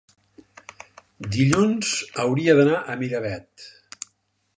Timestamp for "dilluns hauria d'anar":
1.35-2.79